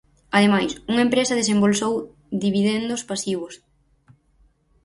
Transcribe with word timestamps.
Ademais, 0.37 0.71
unha 0.91 1.05
empresa 1.07 1.39
desembolsou 1.41 1.93
dividendos 2.43 3.05
pasivos. 3.09 3.53